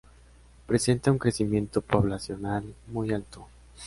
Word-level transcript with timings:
Presenta 0.65 1.11
un 1.11 1.19
crecimiento 1.19 1.79
poblacional 1.81 2.73
muy 2.87 3.13
alto. 3.13 3.47